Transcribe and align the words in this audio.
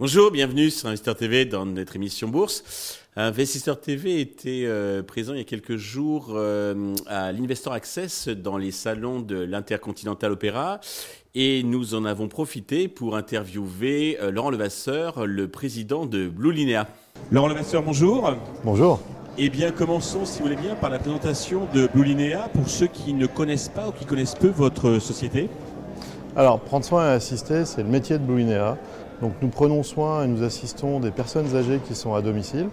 Bonjour, 0.00 0.30
bienvenue 0.30 0.70
sur 0.70 0.88
Investisseur 0.88 1.16
TV 1.16 1.44
dans 1.44 1.66
notre 1.66 1.96
émission 1.96 2.28
Bourse. 2.28 3.00
Investisseur 3.16 3.80
TV 3.80 4.20
était 4.20 4.62
euh, 4.64 5.02
présent 5.02 5.34
il 5.34 5.38
y 5.38 5.40
a 5.40 5.44
quelques 5.44 5.76
jours 5.76 6.28
euh, 6.30 6.94
à 7.06 7.32
l'Investor 7.32 7.72
Access 7.72 8.28
dans 8.28 8.56
les 8.56 8.70
salons 8.70 9.20
de 9.20 9.36
l'Intercontinental 9.36 10.32
Opéra 10.32 10.80
et 11.34 11.62
nous 11.64 11.94
en 11.94 12.04
avons 12.04 12.28
profité 12.28 12.86
pour 12.86 13.16
interviewer 13.16 14.18
euh, 14.22 14.30
Laurent 14.30 14.50
Levasseur, 14.50 15.26
le 15.26 15.48
président 15.48 16.06
de 16.06 16.28
Blue 16.28 16.52
Linea. 16.52 16.86
Laurent 17.32 17.48
Levasseur, 17.48 17.82
bonjour. 17.82 18.34
Bonjour. 18.64 19.00
Eh 19.40 19.50
bien, 19.50 19.70
commençons, 19.70 20.24
si 20.24 20.40
vous 20.40 20.46
voulez 20.46 20.60
bien, 20.60 20.74
par 20.74 20.90
la 20.90 20.98
présentation 20.98 21.68
de 21.72 21.88
Blue 21.94 22.02
Linea 22.02 22.48
pour 22.52 22.68
ceux 22.68 22.88
qui 22.88 23.14
ne 23.14 23.26
connaissent 23.26 23.68
pas 23.68 23.86
ou 23.86 23.92
qui 23.92 24.04
connaissent 24.04 24.34
peu 24.34 24.48
votre 24.48 24.98
société. 24.98 25.48
Alors, 26.34 26.58
prendre 26.58 26.84
soin 26.84 27.08
et 27.08 27.12
assister, 27.12 27.64
c'est 27.64 27.84
le 27.84 27.88
métier 27.88 28.18
de 28.18 28.24
Blue 28.24 28.38
Linea. 28.38 28.76
Donc 29.20 29.34
nous 29.40 29.46
prenons 29.46 29.84
soin 29.84 30.24
et 30.24 30.26
nous 30.26 30.42
assistons 30.42 30.98
des 30.98 31.12
personnes 31.12 31.54
âgées 31.54 31.78
qui 31.86 31.94
sont 31.94 32.14
à 32.14 32.20
domicile, 32.20 32.68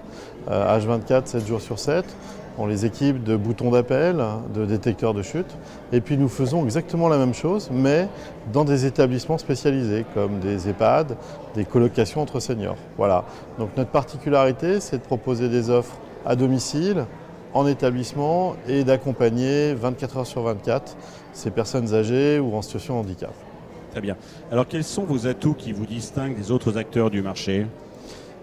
H24, 0.50 1.12
euh, 1.12 1.22
7 1.26 1.46
jours 1.46 1.62
sur 1.62 1.78
7. 1.78 2.04
On 2.58 2.66
les 2.66 2.84
équipe 2.84 3.24
de 3.24 3.36
boutons 3.36 3.70
d'appel, 3.70 4.24
de 4.56 4.66
détecteurs 4.66 5.14
de 5.14 5.22
chute. 5.22 5.56
Et 5.92 6.02
puis 6.02 6.18
nous 6.18 6.30
faisons 6.30 6.64
exactement 6.64 7.10
la 7.10 7.20
même 7.20 7.36
chose, 7.36 7.70
mais 7.72 8.08
dans 8.52 8.64
des 8.64 8.88
établissements 8.88 9.38
spécialisés, 9.38 10.04
comme 10.16 10.40
des 10.40 10.68
EHPAD, 10.68 11.16
des 11.54 11.66
colocations 11.66 12.22
entre 12.22 12.40
seniors. 12.40 12.78
Voilà. 12.98 13.24
Donc 13.60 13.70
notre 13.78 13.92
particularité, 13.92 14.80
c'est 14.80 14.98
de 14.98 15.04
proposer 15.04 15.48
des 15.48 15.70
offres 15.70 16.00
à 16.26 16.36
domicile, 16.36 17.06
en 17.54 17.68
établissement 17.68 18.56
et 18.68 18.84
d'accompagner 18.84 19.74
24 19.74 20.18
heures 20.18 20.28
sur 20.28 20.42
24 20.42 20.98
ces 21.34 21.52
personnes 21.52 21.94
âgées 21.94 22.40
ou 22.40 22.56
en 22.56 22.62
situation 22.62 22.96
de 22.96 23.00
handicap. 23.00 23.34
Très 23.92 24.02
bien. 24.02 24.18
Alors 24.52 24.68
quels 24.68 24.84
sont 24.84 25.04
vos 25.04 25.28
atouts 25.28 25.54
qui 25.54 25.72
vous 25.72 25.86
distinguent 25.86 26.36
des 26.36 26.52
autres 26.52 26.78
acteurs 26.78 27.10
du 27.10 27.22
marché? 27.22 27.66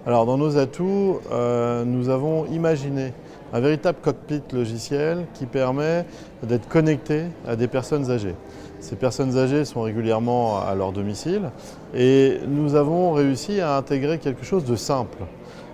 Alors 0.06 0.26
dans 0.26 0.38
nos 0.38 0.56
atouts, 0.56 1.20
euh, 1.30 1.84
nous 1.84 2.08
avons 2.08 2.46
imaginé 2.46 3.12
un 3.52 3.60
véritable 3.60 3.98
cockpit 4.00 4.42
logiciel 4.52 5.26
qui 5.34 5.46
permet 5.46 6.06
d'être 6.42 6.68
connecté 6.68 7.24
à 7.46 7.56
des 7.56 7.68
personnes 7.68 8.10
âgées. 8.10 8.34
Ces 8.80 8.96
personnes 8.96 9.36
âgées 9.36 9.64
sont 9.64 9.82
régulièrement 9.82 10.60
à 10.60 10.74
leur 10.74 10.92
domicile 10.92 11.50
et 11.94 12.40
nous 12.48 12.74
avons 12.74 13.12
réussi 13.12 13.60
à 13.60 13.76
intégrer 13.76 14.18
quelque 14.18 14.44
chose 14.44 14.64
de 14.64 14.76
simple. 14.76 15.18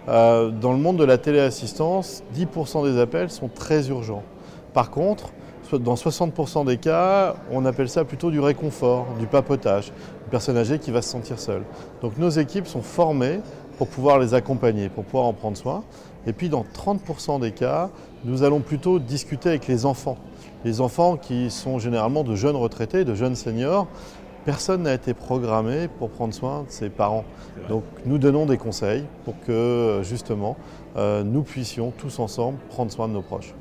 Euh, 0.09 0.51
dans 0.51 0.73
le 0.73 0.79
monde 0.79 0.97
de 0.97 1.05
la 1.05 1.19
téléassistance, 1.19 2.23
10% 2.37 2.91
des 2.91 3.01
appels 3.01 3.31
sont 3.31 3.49
très 3.49 3.89
urgents. 3.89 4.23
Par 4.75 4.91
contre, 4.91 5.31
dans 5.73 5.95
60% 5.95 6.65
des 6.65 6.79
cas, 6.79 7.35
on 7.53 7.67
appelle 7.67 7.89
ça 7.89 8.05
plutôt 8.05 8.31
du 8.31 8.41
réconfort, 8.41 9.07
du 9.19 9.27
papotage, 9.27 9.93
une 10.25 10.31
personne 10.31 10.57
âgée 10.57 10.79
qui 10.79 10.91
va 10.91 11.03
se 11.03 11.11
sentir 11.11 11.39
seule. 11.39 11.63
Donc 12.01 12.17
nos 12.17 12.31
équipes 12.31 12.67
sont 12.67 12.83
formées 12.83 13.41
pour 13.79 13.89
pouvoir 13.89 14.19
les 14.19 14.35
accompagner, 14.35 14.89
pour 14.89 15.05
pouvoir 15.05 15.25
en 15.25 15.33
prendre 15.33 15.57
soin. 15.57 15.85
Et 16.27 16.33
puis 16.33 16.49
dans 16.49 16.65
30% 16.65 17.41
des 17.41 17.53
cas, 17.53 17.91
nous 18.25 18.43
allons 18.43 18.61
plutôt 18.61 18.99
discuter 18.99 19.49
avec 19.49 19.69
les 19.69 19.87
enfants. 19.87 20.19
Les 20.65 20.81
enfants 20.81 21.17
qui 21.17 21.51
sont 21.51 21.79
généralement 21.79 22.25
de 22.25 22.35
jeunes 22.35 22.57
retraités, 22.57 23.05
de 23.05 23.15
jeunes 23.15 23.37
seniors. 23.37 23.87
Personne 24.45 24.83
n'a 24.83 24.95
été 24.95 25.15
programmé 25.15 25.89
pour 25.99 26.11
prendre 26.11 26.35
soin 26.35 26.65
de 26.65 26.71
ses 26.71 26.91
parents. 26.91 27.25
Donc 27.69 27.85
nous 28.05 28.19
donnons 28.19 28.47
des 28.47 28.59
conseils 28.59 29.05
pour 29.25 29.35
que 29.47 30.01
justement 30.03 30.57
euh, 30.97 31.23
nous 31.23 31.43
puissions 31.43 31.93
tous 31.97 32.19
ensemble 32.19 32.59
prendre 32.71 32.91
soin 32.91 33.09
de 33.09 33.13
nos 33.13 33.23
proches. 33.23 33.55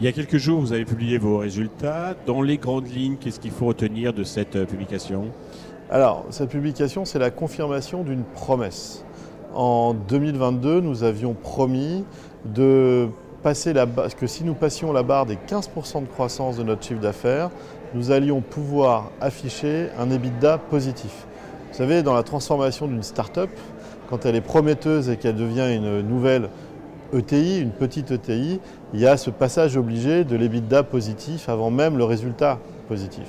Il 0.00 0.04
y 0.04 0.08
a 0.08 0.12
quelques 0.12 0.38
jours, 0.38 0.60
vous 0.60 0.72
avez 0.72 0.84
publié 0.84 1.18
vos 1.18 1.38
résultats. 1.38 2.14
Dans 2.26 2.42
les 2.42 2.58
grandes 2.58 2.88
lignes, 2.88 3.16
qu'est-ce 3.16 3.38
qu'il 3.38 3.52
faut 3.52 3.66
retenir 3.66 4.12
de 4.12 4.24
cette 4.24 4.56
euh, 4.56 4.66
publication? 4.66 5.26
Alors, 5.88 6.24
cette 6.30 6.50
publication, 6.50 7.04
c'est 7.04 7.20
la 7.20 7.30
confirmation 7.30 8.02
d'une 8.02 8.24
promesse. 8.24 9.04
En 9.54 9.94
2022, 9.94 10.80
nous 10.80 11.04
avions 11.04 11.32
promis 11.32 12.04
de 12.44 13.08
passer 13.44 13.72
la 13.72 13.86
que 13.86 14.26
si 14.26 14.42
nous 14.42 14.54
passions 14.54 14.92
la 14.92 15.04
barre 15.04 15.26
des 15.26 15.36
15% 15.36 16.02
de 16.02 16.06
croissance 16.08 16.56
de 16.56 16.64
notre 16.64 16.82
chiffre 16.82 17.00
d'affaires, 17.00 17.50
nous 17.94 18.10
allions 18.10 18.40
pouvoir 18.40 19.12
afficher 19.20 19.90
un 19.96 20.10
EBITDA 20.10 20.58
positif. 20.58 21.26
Vous 21.70 21.78
savez, 21.78 22.02
dans 22.02 22.14
la 22.14 22.24
transformation 22.24 22.88
d'une 22.88 23.04
start-up, 23.04 23.50
quand 24.10 24.26
elle 24.26 24.34
est 24.34 24.40
prometteuse 24.40 25.08
et 25.08 25.16
qu'elle 25.16 25.36
devient 25.36 25.72
une 25.72 26.00
nouvelle 26.00 26.48
ETI, 27.12 27.60
une 27.60 27.70
petite 27.70 28.10
ETI, 28.10 28.60
il 28.92 29.00
y 29.00 29.06
a 29.06 29.16
ce 29.16 29.30
passage 29.30 29.76
obligé 29.76 30.24
de 30.24 30.36
l'EBITDA 30.36 30.82
positif 30.82 31.48
avant 31.48 31.70
même 31.70 31.98
le 31.98 32.04
résultat 32.04 32.58
positif. 32.88 33.26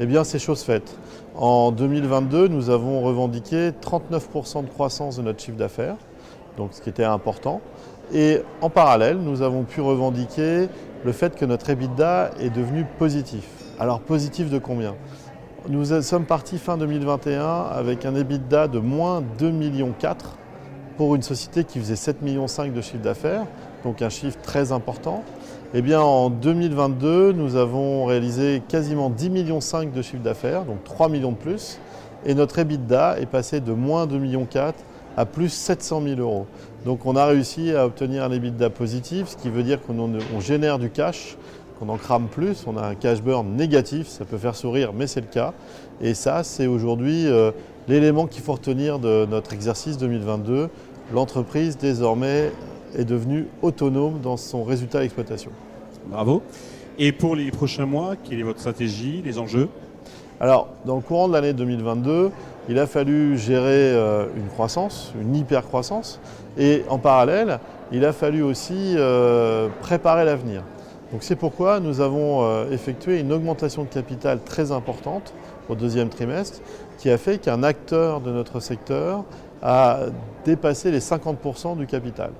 Eh 0.00 0.06
bien, 0.06 0.24
c'est 0.24 0.38
chose 0.38 0.62
faite. 0.62 0.96
En 1.34 1.72
2022, 1.72 2.48
nous 2.48 2.70
avons 2.70 3.00
revendiqué 3.02 3.70
39% 3.70 4.64
de 4.64 4.68
croissance 4.68 5.16
de 5.16 5.22
notre 5.22 5.40
chiffre 5.40 5.56
d'affaires, 5.56 5.96
donc 6.56 6.70
ce 6.72 6.82
qui 6.82 6.88
était 6.90 7.04
important. 7.04 7.60
Et 8.12 8.42
en 8.60 8.68
parallèle, 8.68 9.18
nous 9.18 9.42
avons 9.42 9.62
pu 9.62 9.80
revendiquer 9.80 10.68
le 11.04 11.12
fait 11.12 11.34
que 11.34 11.44
notre 11.44 11.70
EBITDA 11.70 12.32
est 12.40 12.50
devenu 12.50 12.84
positif. 12.98 13.46
Alors 13.78 14.00
positif 14.00 14.50
de 14.50 14.58
combien? 14.58 14.94
Nous 15.68 16.02
sommes 16.02 16.24
partis 16.24 16.58
fin 16.58 16.76
2021 16.76 17.44
avec 17.70 18.04
un 18.04 18.14
EBITDA 18.14 18.68
de 18.68 18.80
moins 18.80 19.22
2,4 19.38 19.52
millions 19.52 19.94
pour 20.96 21.14
une 21.14 21.22
société 21.22 21.64
qui 21.64 21.78
faisait 21.78 21.94
7,5 21.94 22.22
millions 22.22 22.46
de 22.46 22.80
chiffre 22.80 23.02
d'affaires, 23.02 23.46
donc 23.84 24.02
un 24.02 24.08
chiffre 24.08 24.38
très 24.42 24.72
important. 24.72 25.22
Eh 25.74 25.82
bien, 25.82 26.00
en 26.00 26.28
2022, 26.30 27.32
nous 27.32 27.56
avons 27.56 28.04
réalisé 28.04 28.62
quasiment 28.68 29.10
10,5 29.10 29.30
millions 29.30 29.58
de 29.58 30.02
chiffre 30.02 30.22
d'affaires, 30.22 30.64
donc 30.64 30.84
3 30.84 31.08
millions 31.08 31.32
de 31.32 31.36
plus, 31.36 31.78
et 32.26 32.34
notre 32.34 32.58
EBITDA 32.58 33.18
est 33.20 33.26
passé 33.26 33.60
de 33.60 33.72
moins 33.72 34.06
2,4 34.06 34.18
millions 34.18 34.46
à 35.16 35.26
plus 35.26 35.48
700 35.48 36.02
000 36.02 36.20
euros. 36.20 36.46
Donc 36.84 37.06
on 37.06 37.16
a 37.16 37.26
réussi 37.26 37.72
à 37.72 37.86
obtenir 37.86 38.24
un 38.24 38.30
EBITDA 38.30 38.70
positif, 38.70 39.28
ce 39.28 39.36
qui 39.36 39.50
veut 39.50 39.62
dire 39.62 39.80
qu'on 39.82 40.40
génère 40.40 40.78
du 40.78 40.90
cash, 40.90 41.36
qu'on 41.78 41.88
en 41.88 41.96
crame 41.96 42.28
plus, 42.28 42.64
on 42.66 42.76
a 42.76 42.82
un 42.82 42.94
cash 42.94 43.22
burn 43.22 43.46
négatif, 43.56 44.08
ça 44.08 44.24
peut 44.24 44.38
faire 44.38 44.54
sourire, 44.54 44.92
mais 44.94 45.06
c'est 45.06 45.20
le 45.20 45.26
cas. 45.26 45.52
Et 46.00 46.14
ça, 46.14 46.44
c'est 46.44 46.66
aujourd'hui 46.66 47.26
euh, 47.26 47.50
l'élément 47.88 48.26
qu'il 48.26 48.42
faut 48.42 48.52
retenir 48.52 48.98
de 48.98 49.26
notre 49.26 49.52
exercice 49.52 49.98
2022. 49.98 50.68
L'entreprise, 51.12 51.76
désormais, 51.76 52.52
est 52.96 53.04
devenue 53.04 53.46
autonome 53.62 54.20
dans 54.20 54.36
son 54.36 54.64
résultat 54.64 55.00
d'exploitation. 55.00 55.50
Bravo. 56.06 56.42
Et 56.98 57.12
pour 57.12 57.36
les 57.36 57.50
prochains 57.50 57.86
mois, 57.86 58.16
quelle 58.16 58.40
est 58.40 58.44
votre 58.44 58.60
stratégie, 58.60 59.22
les 59.24 59.38
enjeux? 59.38 59.68
Alors, 60.40 60.68
dans 60.84 60.96
le 60.96 61.02
courant 61.02 61.28
de 61.28 61.32
l'année 61.32 61.52
2022, 61.52 62.30
il 62.68 62.78
a 62.78 62.86
fallu 62.86 63.38
gérer 63.38 63.92
euh, 63.92 64.26
une 64.36 64.48
croissance, 64.48 65.12
une 65.20 65.34
hyper-croissance, 65.34 66.20
et 66.58 66.82
en 66.88 66.98
parallèle, 66.98 67.60
il 67.92 68.04
a 68.04 68.12
fallu 68.12 68.42
aussi 68.42 68.94
euh, 68.96 69.68
préparer 69.80 70.24
l'avenir. 70.24 70.62
Donc 71.12 71.22
c'est 71.22 71.36
pourquoi 71.36 71.78
nous 71.78 72.00
avons 72.00 72.42
euh, 72.42 72.70
effectué 72.70 73.20
une 73.20 73.32
augmentation 73.32 73.84
de 73.84 73.88
capital 73.88 74.40
très 74.42 74.72
importante 74.72 75.34
au 75.68 75.74
deuxième 75.74 76.08
trimestre 76.08 76.60
qui 77.02 77.10
a 77.10 77.18
fait 77.18 77.38
qu'un 77.38 77.64
acteur 77.64 78.20
de 78.20 78.30
notre 78.30 78.60
secteur 78.60 79.24
a 79.60 80.02
dépassé 80.44 80.92
les 80.92 81.00
50% 81.00 81.76
du 81.76 81.88
capital. 81.88 82.30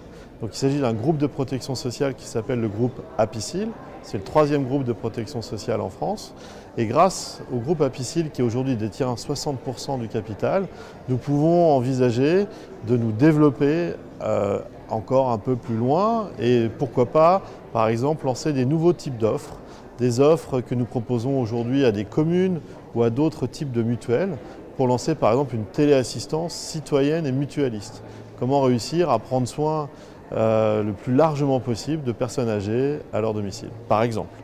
Donc 0.41 0.51
il 0.53 0.57
s'agit 0.57 0.79
d'un 0.79 0.93
groupe 0.93 1.19
de 1.19 1.27
protection 1.27 1.75
sociale 1.75 2.15
qui 2.15 2.27
s'appelle 2.27 2.61
le 2.61 2.69
groupe 2.69 3.01
Apicil. 3.19 3.71
C'est 4.03 4.19
le 4.19 4.23
troisième 4.23 4.65
groupe 4.65 4.85
de 4.85 4.93
protection 4.93 5.43
sociale 5.43 5.81
en 5.81 5.91
France. 5.91 6.33
Et 6.79 6.87
grâce 6.87 7.43
au 7.53 7.57
groupe 7.57 7.81
Apicil 7.81 8.31
qui 8.31 8.41
aujourd'hui 8.41 8.77
détient 8.77 9.15
60% 9.15 9.99
du 9.99 10.07
capital, 10.07 10.69
nous 11.09 11.17
pouvons 11.17 11.73
envisager 11.73 12.47
de 12.87 12.97
nous 12.97 13.11
développer 13.11 13.95
euh, 14.23 14.61
encore 14.91 15.31
un 15.31 15.39
peu 15.39 15.57
plus 15.57 15.77
loin 15.77 16.29
et 16.41 16.69
pourquoi 16.79 17.07
pas, 17.07 17.43
par 17.73 17.89
exemple, 17.89 18.27
lancer 18.27 18.53
des 18.53 18.65
nouveaux 18.65 18.93
types 18.93 19.19
d'offres, 19.19 19.57
des 19.99 20.21
offres 20.21 20.61
que 20.61 20.77
nous 20.77 20.85
proposons 20.85 21.41
aujourd'hui 21.41 21.85
à 21.85 21.91
des 21.91 22.05
communes 22.05 22.61
ou 22.95 23.03
à 23.03 23.11
d'autres 23.11 23.47
types 23.47 23.73
de 23.73 23.83
mutuelles 23.83 24.37
pour 24.77 24.87
lancer 24.87 25.15
par 25.15 25.31
exemple 25.33 25.55
une 25.55 25.65
téléassistance 25.65 26.55
citoyenne 26.55 27.27
et 27.27 27.33
mutualiste. 27.33 28.03
Comment 28.39 28.61
réussir 28.63 29.11
à 29.11 29.19
prendre 29.19 29.47
soin 29.47 29.89
euh, 30.33 30.83
le 30.83 30.93
plus 30.93 31.15
largement 31.15 31.61
possible 31.61 32.03
de 32.05 32.13
personnes 32.13 32.49
âgées 32.49 33.01
à 33.13 33.21
leur 33.21 33.35
domicile, 33.35 33.71
par 33.89 34.03
exemple? 34.03 34.35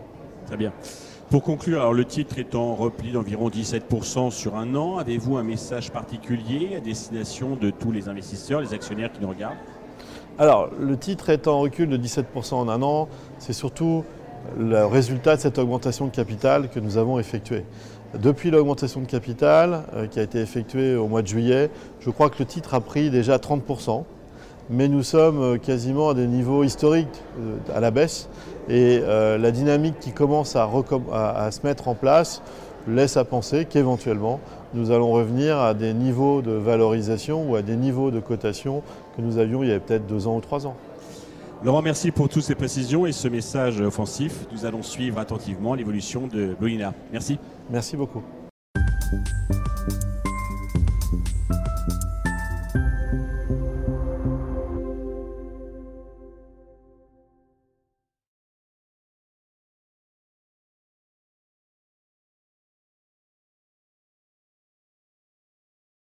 Très 0.47 0.57
bien. 0.57 0.73
Pour 1.31 1.43
conclure, 1.43 1.81
alors 1.81 1.93
le 1.93 2.07
titre 2.07 2.39
est 2.39 2.55
en 2.55 2.75
repli 2.75 3.13
d'environ 3.13 3.51
17% 3.51 4.31
sur 4.31 4.57
un 4.57 4.75
an. 4.75 4.97
Avez-vous 4.97 5.37
un 5.37 5.43
message 5.43 5.91
particulier 5.91 6.77
à 6.77 6.81
destination 6.81 7.55
de 7.55 7.71
tous 7.71 7.93
les 7.93 8.09
investisseurs, 8.09 8.63
les 8.63 8.73
actionnaires 8.73 9.13
qui 9.13 9.21
nous 9.21 9.29
regardent? 9.29 9.59
Alors, 10.39 10.71
le 10.79 10.97
titre 10.97 11.31
est 11.31 11.49
en 11.49 11.61
recul 11.61 11.89
de 11.89 11.99
17% 11.99 12.55
en 12.55 12.69
un 12.69 12.81
an. 12.81 13.09
C'est 13.39 13.53
surtout 13.53 14.05
le 14.59 14.87
résultat 14.87 15.37
de 15.37 15.41
cette 15.41 15.59
augmentation 15.59 16.07
de 16.07 16.11
capital 16.11 16.69
que 16.69 16.81
nous 16.81 16.97
avons 16.97 17.19
effectuée. 17.19 17.65
Depuis 18.15 18.51
l'augmentation 18.51 19.01
de 19.01 19.07
capital 19.07 19.83
euh, 19.95 20.07
qui 20.07 20.19
a 20.19 20.23
été 20.23 20.39
effectuée 20.39 20.97
au 20.97 21.09
mois 21.09 21.23
de 21.23 21.27
juillet, 21.27 21.71
je 22.01 22.11
crois 22.11 22.31
que 22.31 22.39
le 22.39 22.45
titre 22.47 22.75
a 22.75 22.81
pris 22.81 23.11
déjà 23.11 23.37
30%. 23.37 24.05
mais 24.71 24.89
nous 24.89 25.03
sommes 25.03 25.59
quasiment 25.59 26.11
à 26.11 26.15
des 26.15 26.27
niveaux 26.27 26.63
historiques 26.63 27.23
à 27.75 27.81
la 27.81 27.91
baisse. 27.91 28.29
Et 28.69 29.01
la 29.01 29.51
dynamique 29.51 29.99
qui 29.99 30.13
commence 30.13 30.57
à 30.57 30.69
se 31.51 31.67
mettre 31.67 31.89
en 31.89 31.95
place 31.95 32.43
laisse 32.87 33.17
à 33.17 33.25
penser 33.25 33.65
qu'éventuellement, 33.65 34.41
nous 34.75 34.91
allons 34.91 35.11
revenir 35.13 35.59
à 35.59 35.75
des 35.75 35.95
niveaux 35.95 36.43
de 36.43 36.53
valorisation 36.53 37.51
ou 37.51 37.57
à 37.57 37.63
des 37.63 37.77
niveaux 37.77 38.11
de 38.11 38.21
cotation 38.21 38.83
que 39.17 39.23
nous 39.23 39.39
avions 39.39 39.63
il 39.63 39.71
y 39.71 39.73
a 39.73 39.81
peut-être 39.81 40.07
deux 40.07 40.27
ans 40.27 40.37
ou 40.37 40.41
trois 40.41 40.67
ans. 40.67 40.77
Laurent, 41.65 41.83
merci 41.83 42.13
pour 42.13 42.29
toutes 42.29 42.45
ces 42.45 42.55
précisions 42.55 43.05
et 43.05 43.11
ce 43.11 43.27
message 43.27 43.81
offensif. 43.81 44.47
Nous 44.53 44.65
allons 44.65 44.83
suivre 44.83 45.19
attentivement 45.19 45.75
l'évolution 45.75 46.29
de 46.29 46.55
Bolina. 46.59 46.95
Merci. 47.13 47.39
Merci 47.69 47.97
beaucoup. 47.97 48.23